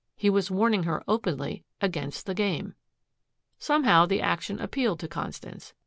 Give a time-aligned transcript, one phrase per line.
[0.15, 2.73] He was warning her openly against the game!
[3.59, 5.75] Somehow the action appealed to Constance.